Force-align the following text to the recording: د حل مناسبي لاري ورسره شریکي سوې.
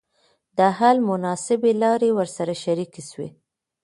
د 0.57 0.59
حل 0.77 0.97
مناسبي 1.09 1.71
لاري 1.81 2.11
ورسره 2.17 2.53
شریکي 2.63 3.03
سوې. 3.09 3.29